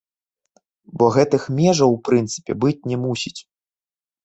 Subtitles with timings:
[1.01, 3.37] Бо гэтых межаў у прынцыпе быць не мусіць.